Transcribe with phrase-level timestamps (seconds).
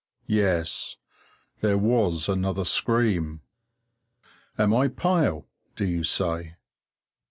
[0.25, 0.97] Yes,
[1.59, 3.41] there was another scream.
[4.57, 6.55] Am I pale, do you say?